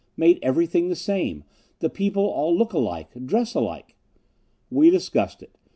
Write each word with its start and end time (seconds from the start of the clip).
"Made 0.17 0.39
everything 0.41 0.89
the 0.89 0.95
same 0.95 1.43
the 1.77 1.87
people 1.87 2.25
all 2.25 2.57
look 2.57 2.73
alike 2.73 3.09
dress 3.27 3.53
alike." 3.53 3.95
We 4.71 4.89
discussed 4.89 5.43
it. 5.43 5.55